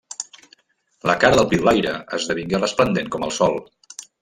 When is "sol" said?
3.39-3.63